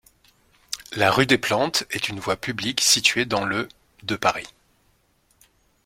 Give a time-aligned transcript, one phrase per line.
[0.93, 3.69] La rue des Plantes est une voie publique située dans le
[4.01, 4.47] de Paris.